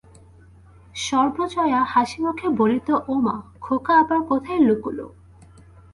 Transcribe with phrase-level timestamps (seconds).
[0.95, 5.05] সর্বজয়া হাসিমুখে বলিত-ওমা, খোকা আবার কোথায় লুকুলো?